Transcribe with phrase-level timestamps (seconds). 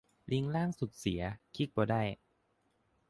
[0.31, 1.21] ลิงก์ล่างสุดเสีย
[1.55, 2.01] คลิกบ่ได้